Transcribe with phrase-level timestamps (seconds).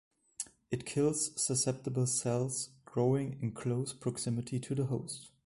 [0.71, 5.29] It kills susceptible cells growing in close proximity to the host.